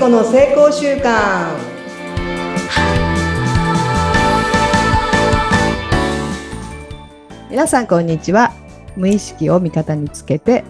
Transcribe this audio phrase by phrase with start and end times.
[0.00, 1.54] 子の成功習慣
[7.50, 8.50] 皆さんこんにちは
[8.96, 10.64] 無意識を味方につけて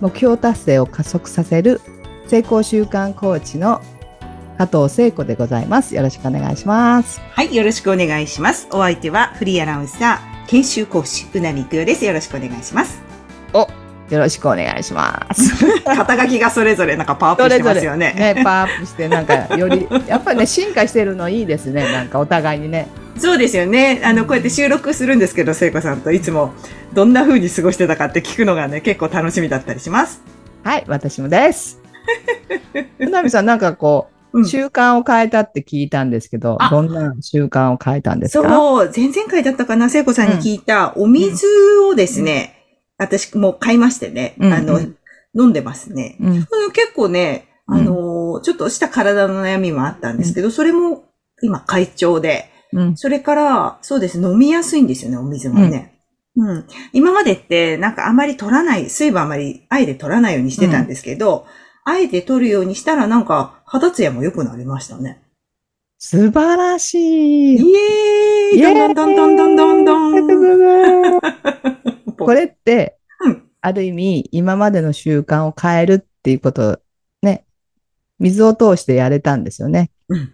[0.00, 1.80] 目標達成を加速させる
[2.26, 3.80] 成功習慣コーチの
[4.58, 8.66] 加藤聖子でございますよろしくお願いしますはい、よろしくお願いします。
[8.72, 12.04] お相手はフリーアナウンサー、研修講師、うなみくよです。
[12.04, 13.00] よろしくお願いします。
[13.54, 13.68] お
[14.12, 15.52] よろしくお願いします
[15.84, 18.14] 肩書きがそれぞれなんかパワーアップしてますよね。
[18.36, 21.82] ね、パワーアップして、なんか、より、やっぱりね、進化してるのいいですね。
[21.90, 22.88] なんか、お互いにね。
[23.18, 24.00] そうですよね。
[24.04, 26.52] あの、こうやって収録するんですけど、聖子さんといつも
[26.92, 30.22] どんな風に過ごしてたかって聞くのがね、結構楽しみだったりします。
[30.62, 31.80] はい、私もです。
[32.98, 38.48] うなみさん、なんかこう、うん習慣を変えたって聞いたんですけど、あどんな習慣を変えたんですか？
[38.48, 41.46] そう、前々回だったかな、聖子さんに聞いた、お水
[41.86, 42.61] をですね、
[43.02, 44.96] 私もう買いましてね、うんあの、うん
[45.34, 46.16] 飲んでますね。
[46.20, 46.28] うん。
[46.28, 51.04] あの結構ね、あのーちょっとした体の悩みもあったんですけど、それも
[51.42, 52.96] 今会長で、うん。
[52.96, 55.92] それから、そうです、飲みやすいんですよね、お水もね。
[56.36, 56.66] うん。
[56.92, 61.46] 今までって、なんかあまり取らない、水分あまり、あえて取らないようにしてたんですけど、
[61.84, 65.22] あえて取るようにしたら、なんか、肌ツヤも良くなりましたね。
[65.98, 67.56] 素晴らしい。
[67.56, 71.71] イエーイどんどんどんどんどんどんどん。
[72.24, 76.80] これってうん、ある意味、今までの習慣を変えるっていうこと、
[77.22, 77.44] ね、
[78.18, 79.90] 水を通してやれたんですよね。
[80.08, 80.32] うん。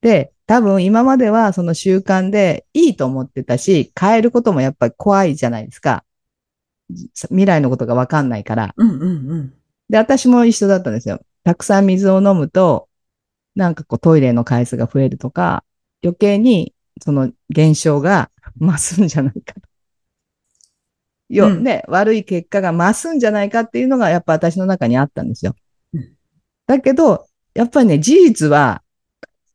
[0.00, 6.04] で、多分今まではその習慣でいいと思ってたし、変えることもやっぱり怖いじゃないですか。
[7.28, 8.74] 未来のことがわかんないから。
[8.76, 9.54] うんうんうん。
[9.88, 11.20] で、私も一緒だったんですよ。
[11.44, 12.88] たくさん水を飲むと、
[13.54, 15.64] なんかこうトイレの回数が増えるとか、
[16.02, 19.59] 余計にその現象が増すんじゃないかと。
[21.30, 21.64] よ、うん。
[21.64, 25.54] ね、悪い結果が増すんじゃないかっていうのがやっぱ私の中にあったんですよ。
[25.94, 26.12] うん。
[26.66, 28.82] だけど、やっぱりね、事実は、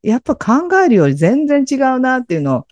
[0.02, 2.68] やっぱ考えるより全然違うなっていうのを、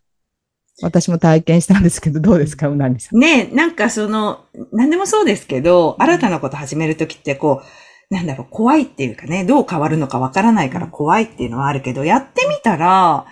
[0.81, 3.19] 私も体験したんですけど、どうですか、うなみさん。
[3.19, 7.61] ねえ、なんかその、何でもそうですけど、新たなこと始めるときってこ
[8.09, 13.25] う、なんだろう、怖いっていうかね、どう変わるのかわからないから怖いっていうのはあるけど、やってみたら、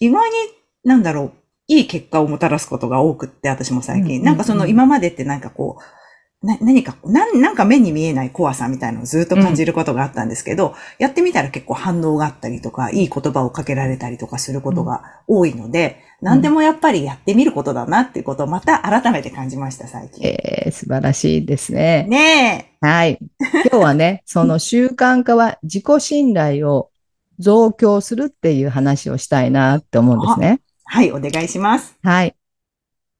[0.00, 0.36] 意外に、
[0.84, 1.32] なんだろう、
[1.72, 4.18] いい結果をもたらすことが多くって、私も最近。
[4.18, 20.26] うんなんかその今までってなんかこう、な、何か、なん、なんか目に見えない怖さみたいなのをずっと感じることがあったんですけど、やってみたら結構反応があったりとか、いい言葉をかけられたりとかすることが多いので、何でもやっぱりやってみることだなっていうことをまた改めて感じました、最近。
[20.26, 22.06] えー、素晴らしいですね。
[22.08, 23.18] ねはい。
[23.40, 26.90] 今日はね、 その習慣化は自己信頼を
[27.38, 30.60] 増強するっていう話をしたいなって思うんですね。
[30.90, 30.94] え。
[30.96, 31.96] はい、お願いします。
[32.02, 32.36] はい。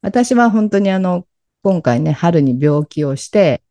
[0.01, 1.27] 私は本当にあの、
[1.63, 3.63] 今回ね、春に病気をして、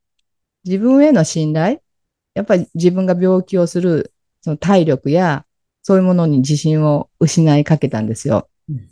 [0.64, 1.82] 自分への信頼、
[2.34, 5.46] やっぱり自分が病気をする、その体力や、
[5.84, 8.50] そういうものに自信を失いかけたんですよ。
[8.70, 8.92] うん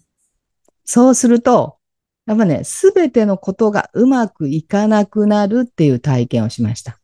[0.91, 1.77] そうすると、
[2.25, 6.99] やっぱね、すべてのことがうまくいかなくなるっていう体験をしました。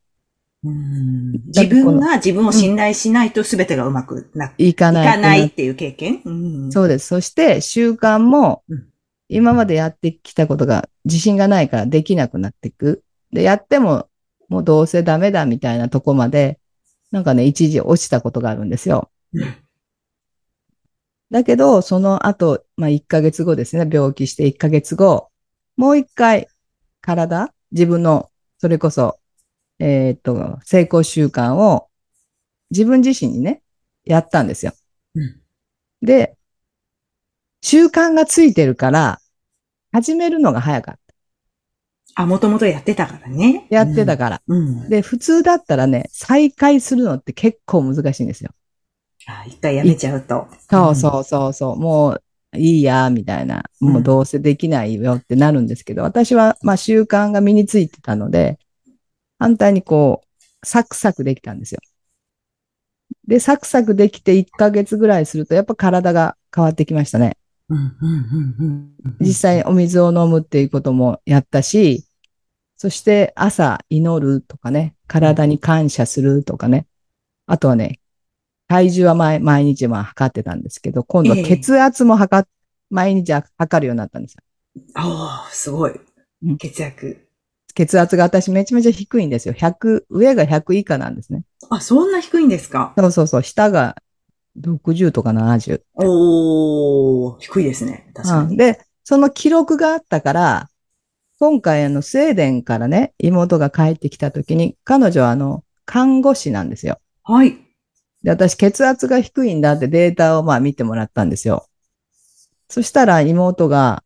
[1.47, 5.07] 自分が自分を信頼しないと全てがうまくな、いいかない。
[5.07, 6.31] かないっていう経験、う
[6.67, 6.71] ん。
[6.71, 7.07] そうです。
[7.07, 8.87] そして習慣もうん、
[9.27, 13.03] 今までやってきたことが自信がないからできなくなっていく。
[13.31, 14.07] で、やっても、
[14.49, 16.59] もうどうせダメだみたいなとこまで、
[17.11, 19.09] なんかね、一時落ちたことがあるんですよ。
[19.33, 19.55] うん。
[21.31, 25.29] だけど、その後、まあ、1ヶ月後ですね、病気して1ヶ月後、
[25.75, 26.47] もう一回、
[27.01, 28.29] 体、自分の、
[28.59, 29.19] それこそ、
[29.79, 31.89] えーっと、成功習慣を、
[32.71, 33.61] 自分自身にね、
[34.03, 34.73] やったんですよ。
[35.15, 35.41] うん
[36.01, 36.37] で、
[37.61, 39.19] 習慣がついてるから、
[39.91, 40.99] 始めるのが早かっ
[42.13, 42.21] た。
[42.21, 43.65] あ、もともとやってたからね。
[43.69, 44.41] やってたから。
[44.47, 44.89] うん。
[44.89, 48.51] で、普通だったらね、再開するのって結構難しいんですよ。
[49.27, 50.47] あ一回やめちゃうと。
[50.69, 52.23] そうそうそうそう、もう
[52.57, 53.63] いいや、みたいな。
[53.81, 58.59] うんもうどうせできないよってなるんですけど、私はまあ習慣が身についてたので、
[59.45, 61.79] 反対にこう、サクサクできたんですよ。
[63.27, 67.37] で、サクサクできて1ヶ月ぐらいすると、やっぱ体が変わってきましたね。
[69.19, 72.07] 実際お水を飲むっていうこともやったし、
[72.75, 76.87] そして朝祈るとかね、体に感謝するとかね。
[77.45, 77.99] あとはね、
[78.67, 82.49] 体重は毎毎日まあ測ってたんですけど、今度はええ血圧も測っ、
[82.89, 84.41] 毎日測るようになったんですよ。
[84.95, 85.91] ああ、すごい
[86.43, 86.57] うん。
[86.57, 87.24] 血圧。
[87.75, 89.53] 血圧が私めちゃめちゃ低いんですよ。
[89.53, 91.43] 100、上が100以下なんですね。
[91.69, 92.93] あ、そんな低いんですか？
[92.97, 93.95] そうそうそう、下が
[94.59, 95.81] 60とか70。
[95.95, 98.09] おー、低いですね。
[98.15, 98.49] 確かに。
[98.51, 100.69] うんで、その記録があったから、
[101.37, 106.97] 今回あの、スウェーデンからね、妹が帰ってきた時に、彼女はあの、看護師なんですよ。
[107.23, 107.57] はい。
[108.23, 111.67] で、私血圧が低いんだってデータをまあ見てもらったんですよ。
[112.69, 114.03] そしたら妹が、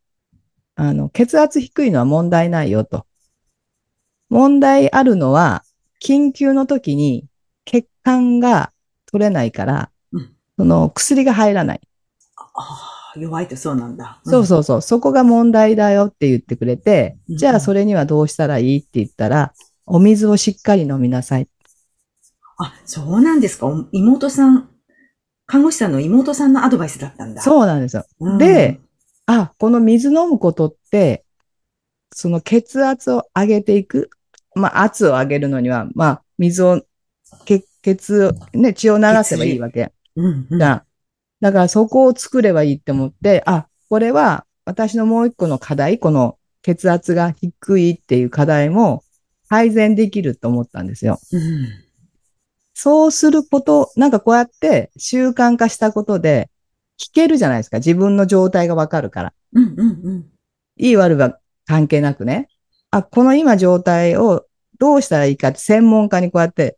[0.76, 3.06] あの、血圧低いのは問題ないよと。
[4.30, 5.64] 問題あるのは、
[6.04, 7.26] 緊急の時に
[7.66, 8.72] 血管が
[9.12, 11.82] 取れないから、うんその薬が入らない。
[12.38, 14.20] ああ、弱いとそうなんだ。
[14.26, 19.54] そうそうそう、そこが問題だよって言ってくれて、うんじゃあそれにはどうしたらいいって言ったら、
[19.86, 21.48] お水をしっかり飲みなさい。
[22.58, 23.68] あ、そうなんですか。
[23.68, 24.70] お妹さん、
[25.46, 27.42] 看護師さんの妹さんのアドバイスだったんだ。
[27.42, 28.06] そうなんですよ。
[28.20, 28.82] うんで、
[29.26, 31.24] あ、この水飲むことって、
[32.12, 34.10] その血圧を上げていく。
[34.56, 36.82] まあ、圧を上げるのには、まあ、水を、
[37.46, 39.92] 血、血を、ね、血を流せばいいわけ。
[40.16, 40.60] うん、うん。
[40.60, 40.86] じゃあ
[41.42, 49.04] だからそこを作ればいいって思って、あ、これは私のもう一個の課題、この血圧が低いっていう課題も
[49.48, 51.20] 改善できると思ったんですよ。
[51.32, 51.68] うん。
[52.74, 56.50] そうすること、なんかこうやって習慣化したことで
[57.00, 57.78] 聞けるじゃないですか。
[57.78, 59.34] 自分の状態がわかるから。
[59.54, 60.26] うん、うん、うん。
[60.78, 62.50] いい悪いは関係なくね。
[62.92, 64.46] あ、この今状態を
[64.80, 66.78] どうしたらいいかって専門家にこうやって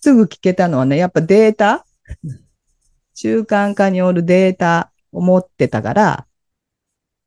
[0.00, 1.86] すぐ聞けたのはね、やっぱデータ
[2.24, 2.42] うん
[3.14, 6.26] 習慣化によるデータを持ってたから、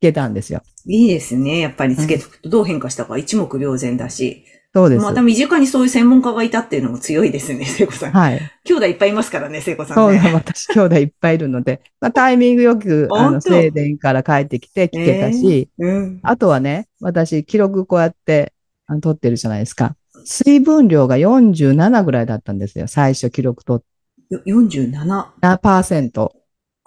[0.01, 0.61] 聞けたんですよ。
[0.87, 1.59] いいですね。
[1.59, 4.43] やっぱりつけとくとどう変化したか一目瞭然だし。
[4.75, 5.01] そうです。
[5.01, 8.11] また身近にそういう専門家がいたっていうのも強いですね、 聖子さん。
[8.11, 8.41] はい。
[8.65, 10.33] 兄弟いっぱいいますからね、聖子さそうだ、んね。
[10.33, 13.49] 私兄弟いっぱいいるので、まあ、タイミングよく、あの、本当？
[13.51, 16.19] 静電から帰ってきて聞けたし、うん。
[16.23, 18.51] あとはね、私、記録こうやって、
[18.85, 19.95] あの、取ってるじゃないですか。
[20.25, 22.87] 水分量が47ぐらいだったんですよ。
[22.87, 23.85] 最初記録取っ
[24.29, 25.25] よ47。
[25.39, 26.29] た%。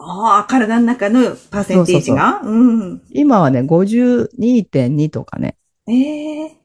[0.01, 2.43] ああ、体の中のパーセンテージが？
[2.45, 3.03] うん。
[3.13, 5.57] 今はね、52.2とかね、
[5.89, 6.58] ええ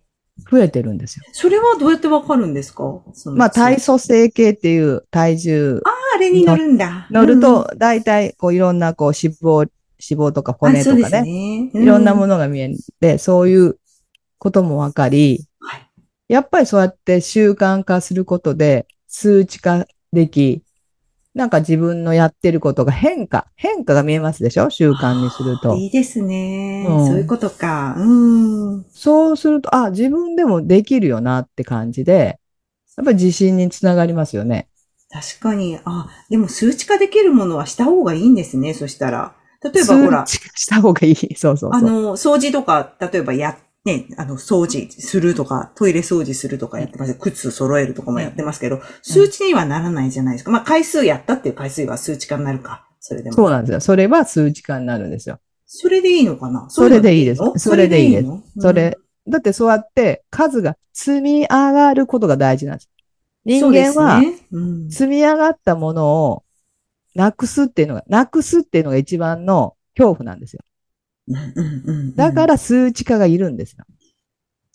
[0.49, 1.25] 増えてるんですよ。
[1.31, 3.01] それはどうやってわかるんですか？
[3.35, 7.07] まあ、体組成計っていう体重ああれに乗るんだ。
[7.11, 9.69] 乗ると、大体、こう、いろんな、こう、脂肪、
[9.99, 11.71] 脂肪とかうん、骨とかあそうですね、ね。
[11.73, 12.33] いろんなもの。
[12.33, 13.77] のが見えるんで、そういう
[14.39, 15.89] こともわかり、はい。
[16.27, 20.62] やっぱりそうやって習慣化することで、数値化でき、
[21.33, 24.69] なんか自分のやってることが変化、変化が見えますでしょ？
[24.69, 25.75] 習慣にすると。
[25.75, 27.95] いいですね、うんそういうことか。
[27.97, 28.03] う
[28.79, 28.85] ん。
[28.91, 32.39] そうすると、あ、自分でもできるよなって感じで、
[32.95, 34.67] やっぱり自信につながりますよね。
[35.09, 35.79] 確かに。
[35.85, 39.35] あ、でも数値化できるものはした方がいいんですね、そしたら。
[39.63, 41.15] 例えばほら、数値化した方がいい。
[41.15, 41.71] そうそうそう。
[41.71, 47.17] あの、掃除とか、例えばや、ね、あの、掃除するとか、トイレ掃除するとかやってますよ。
[47.19, 50.51] 靴揃えるとかもやってますけど、数値にはならないじゃないですか。
[50.51, 52.87] まあ、回数やったっていう回数は数値化になるか。
[53.01, 53.35] それでも。
[53.35, 53.81] そうなんですよ。
[53.81, 55.39] それは数値化になるんですよ。
[55.65, 56.69] それでいいのかな？
[56.69, 58.43] それでいいですのそれでいいですの？
[58.59, 58.95] それ、
[59.27, 62.89] だってそうやって数が積み上がることが大事なんです。
[63.43, 64.21] 人間は
[64.89, 66.43] 積み上がったものを
[67.15, 70.61] なくすっていうのが、なくすっていうのが一番の恐怖なんですよ。
[71.27, 73.85] うんうんうんうんだから数値化がいるんですよ。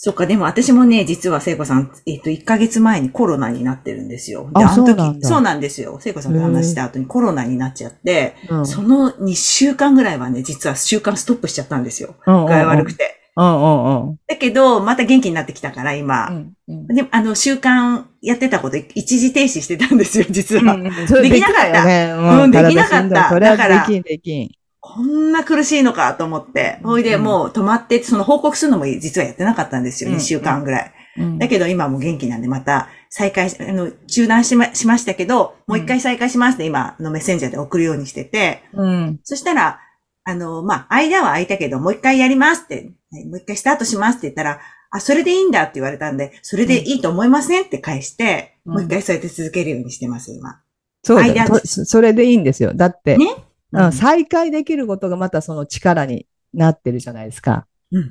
[0.01, 4.49] そっか、でも私もね、実は聖子さん、えっ、と、1ヶ月前にコロナになってるんですよ。
[4.55, 5.99] で、ああの時そうなんだそうなんですよ。
[6.01, 8.67] 聖子さんと話した後にコロナになっちゃって、うん。
[8.67, 12.15] その2週間ぐらいはね、実は週間ストップしちゃったんですよ。
[12.27, 13.17] うんうんうん具合悪くて。
[13.37, 14.17] うんうんうん。
[14.29, 16.29] だけど、また元気になってきたから、今。
[16.29, 20.77] うんうんで、あの、習慣やってたこと一時停止してたんですよ、実は。
[21.09, 22.45] それできなかった。
[22.45, 24.58] うんできなかっただからできん、できん。
[24.95, 26.79] こんな苦しいのかと思って。
[26.83, 30.17] ほいで、うんもう止まって、その報告するのも実はやってなかったんですよ、うん。
[30.17, 30.93] 2週間ぐらい。
[31.19, 31.39] うん。
[31.39, 39.21] だけど今もう元気なんで、また再開し、あの、中断しましましたけど、もう一回再開しますって今、あのメッセンジャーで送るようにしてて、うん。
[39.25, 39.81] そしたら、
[40.25, 48.73] あの、まあ、間は空いたけど、もう一回やりますって、はいもう一回スタートしますって言ったら、あ、それでいいんだって言われたんで、それでいいと思いませんって返して、うん。
[48.75, 50.61] もう一回そうやって続けるようにしてます、今。
[51.03, 51.33] そうだよ。
[51.33, 52.75] 間そそれでいいんですよ。
[52.75, 53.27] だって、ね
[53.73, 57.67] うん再開できることがまたその力になってるじゃないですか。
[57.93, 58.09] うん。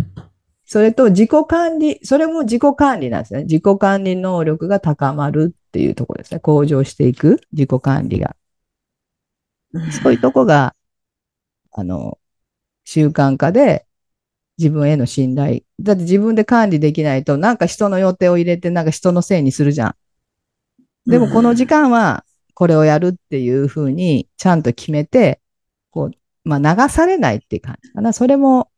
[0.65, 3.43] それと自己管理、それも自己管理なんですね。
[3.43, 6.39] 自己管理能力が高まるっていうところですね。
[6.41, 8.35] 向上していく自己管理が。
[9.73, 10.75] うんそういうとこが、
[11.71, 12.19] あの、
[12.83, 13.85] 習慣化で
[14.57, 15.61] 自分への信頼。
[15.79, 19.95] だって自分で管理できないと、なんか人の予定を入れて、なんか人のせいにするじゃん。
[21.09, 25.39] でもこの時間はこれをやるっていうふうにちゃんと決めて、
[25.97, 26.11] こう、
[26.43, 28.13] まあ流されないっていう感じかな。
[28.13, 28.69] それも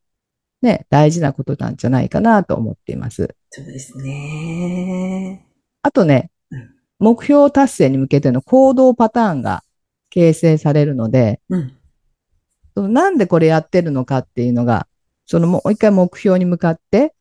[0.61, 3.35] ね、大事なことなんじゃないかなと思っています。
[3.49, 5.45] そうですね。
[5.81, 9.63] あとねうん、目標達成に向けての行動パターンが
[10.09, 11.77] 形成されるので、うん。
[12.75, 14.87] そのなんでこれやってるのかっていうのが、
[15.25, 17.13] そのもう一回目標に向かって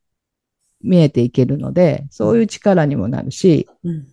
[0.80, 4.06] 見えていけるので、そういう力にもなるし、うん。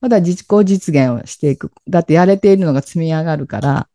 [0.00, 1.72] まだ自己実現をしていく。
[1.88, 3.87] だってやれているのが積み上がるから、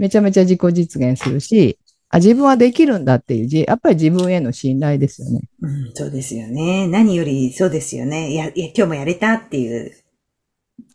[0.00, 1.78] めちゃめちゃ自己実現するし、
[2.08, 5.42] あ、自分はできるんだっていう、じやっぱり自分への信頼ですよね。
[5.60, 6.88] うん、そうですよね。
[6.88, 8.30] 何よりそうですよね。
[8.30, 9.92] いや、いや、今日もやれたっていう、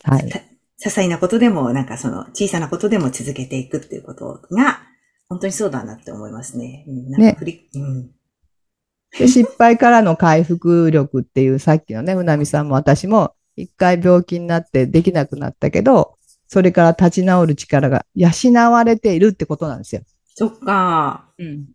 [0.04, 0.28] はい。
[0.28, 0.42] た些
[0.80, 4.82] 細なことでも、なんかその、小さなことでも続けていくっていうことが、
[5.30, 6.84] 本当にそうだなって思いますね。
[6.88, 8.10] うん、なんか振り、うん。
[9.20, 18.30] で、失敗からの回復力っていう、さっきのね、うなみさんも私も、一回病気になってできなくなったけど、それから立ち直る力が養
[18.72, 20.02] われているってことなんですよ。
[20.36, 21.26] そっか。
[21.38, 21.66] うん。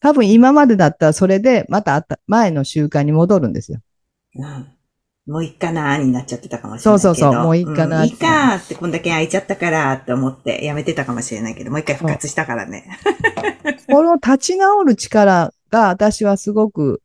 [0.00, 3.80] 多分今までだったらそれでまたあった前の習慣に戻るんですよ。
[4.36, 4.68] うん。
[5.26, 7.10] もういっかなーになっちゃってたかもしれそないけど。
[7.12, 12.98] うそうそうもういいかなーんいいかーってこんだけ空いちゃったからって思ってやめてたかもしれないけど、もう一回復活したからね。
[13.90, 17.02] この立ち直る力が私はすごく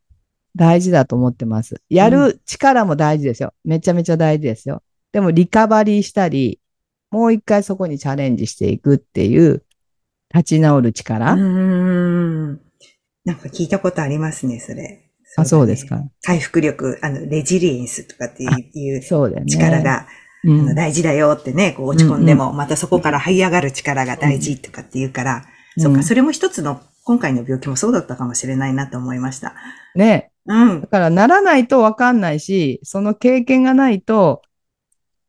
[0.56, 1.82] 大事だと思ってます。
[1.90, 3.52] やる力も大事ですよ。
[3.64, 4.82] めちゃめちゃ大事ですよ。
[5.14, 6.58] でもリカバリーしたり、
[7.12, 9.62] もう一回そこにチャレンジしていくっていう
[10.34, 11.34] 立ち直るう力。
[11.34, 12.60] ーん。
[13.24, 15.08] なんか聞いたことありますね、それ。
[15.36, 16.02] あ、そうですか。
[16.24, 19.52] 回復力、あの、レジリエンスとかっていうそうだよね。
[19.52, 20.08] 力が、
[20.74, 25.44] 大事だよってね、こう落ち込んでも、またそこから這い上がる力が大事とかっていうから、
[25.76, 29.54] うんそっか、それも一つの、今回の病気もそうだったかもしれないなと思いました。
[29.94, 30.32] ね。
[30.46, 30.86] うんだ。
[30.88, 34.42] からならないとわかんないし、その経験がないと、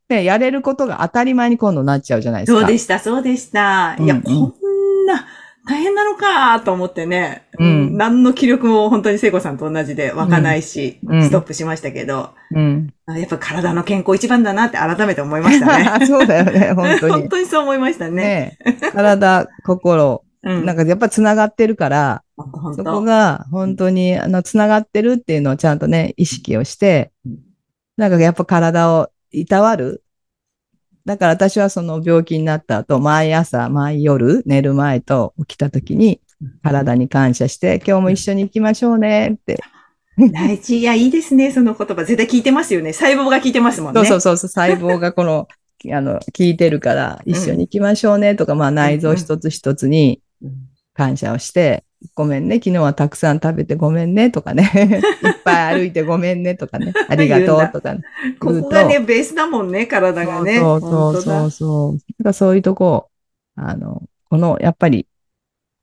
[0.09, 2.59] ね、やれることが当たり前に今度なっちゃうじゃないですか。
[2.59, 3.95] そうでした、そうでした。
[3.99, 5.25] いや、うんうんこんな、
[5.67, 12.93] 大変なのかと思ってね、うん何の気力も本当に聖子さんと同じで湧かないし、うんストップしましたけど、うん。
[13.07, 16.05] あやっぱ体の健康一番だなって改めて思いましたね。
[16.05, 17.29] そうだよね、 本当本に。
[17.29, 18.57] 当にそう思いましたね。
[18.63, 20.65] ね体、心、うん。
[20.65, 23.01] なんかやっぱつながってるから、そこ当。
[23.01, 27.37] が本当にあのつながってるっていうのをちゃんとね、意識をしてうん、
[27.97, 29.09] なんかやっぱ体を
[29.41, 30.03] いたわる？
[31.05, 36.19] だから私はその病気になった後、毎朝、毎夜、寝る前と起きた時に
[36.63, 39.59] 体に感謝して、今日も一緒に行きましょうねって。
[40.31, 40.79] 大事。
[40.79, 42.03] いや、いいですね、その言葉。
[42.03, 42.93] 絶対聞いてますよね。
[42.93, 44.05] 細胞が聞いてますもんね。
[44.05, 45.47] そうそうそう細胞がこの、
[45.93, 50.51] あの、聞いてるから、一緒に行きましょうねとか、まあ内臓一つ一つにうん
[50.95, 51.83] 感謝をして、
[52.13, 54.69] ごめんね、昨日はたくさん食べてごめんねとかね、
[55.23, 58.01] いっぱい歩いてごめんねとかね、 ありがとうとかね。
[58.39, 60.59] ここがね、ベースだもんね、体がね。
[60.59, 61.51] そうそうそう。
[61.51, 61.97] そう。
[61.97, 63.09] だからそういうとこ、
[63.55, 65.07] あの、この、やっぱり、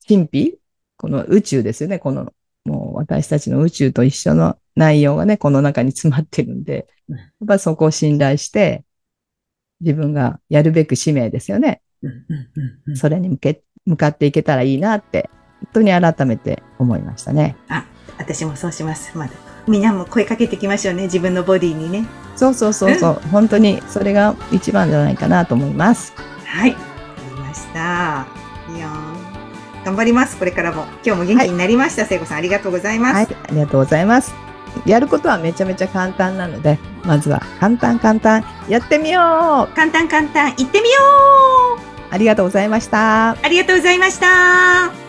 [0.09, 0.59] 神秘？
[0.97, 1.99] この宇宙ですよね。
[1.99, 2.33] この、
[2.64, 7.16] もう私たちの宇宙と一緒の内容がね、この中に詰まってるんで、うん。
[7.16, 8.85] やっぱりそこを信頼して、
[9.81, 11.83] 自分がやるべく使命ですよね。
[12.95, 15.41] それに向け、向かっていけたらいいなって、本
[15.73, 17.57] 当に改めて思いましたね。
[18.19, 19.16] 私もそうします。
[19.16, 19.33] まだ。
[19.66, 21.04] みんなも声かけていきましょうね。
[21.04, 22.04] 自分のボディにね。
[22.37, 23.21] そうそうそうそう。
[23.31, 26.12] 本当にそれが一番じゃないかなと思います。
[26.47, 26.71] はい。
[26.71, 26.83] わか
[27.28, 28.26] りました。
[28.75, 30.37] いやー頑張ります。
[30.37, 30.85] これからも。
[31.04, 32.07] 今日も元気になりました。
[32.07, 33.14] 聖子さん、ありがとうございます。
[33.14, 34.35] はい、ありがとうございます。
[34.87, 40.99] やることはめちゃめちゃ簡単なので、まずは簡単簡単やってみよう簡単簡単、行ってみよ
[41.78, 43.31] うありがとうございました。
[43.31, 45.01] ありがとうございました。